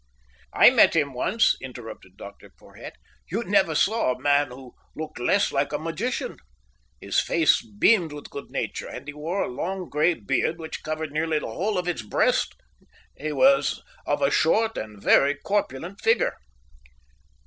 [0.55, 2.93] "I met him once," interrupted Dr Porhoët.
[3.29, 6.37] "You never saw a man who looked less like a magician.
[6.99, 11.11] His face beamed with good nature, and he wore a long grey beard, which covered
[11.11, 12.55] nearly the whole of his breast.
[13.15, 16.33] He was of a short and very corpulent figure."